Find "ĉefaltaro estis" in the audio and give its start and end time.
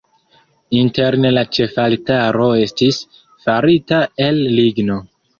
1.57-2.97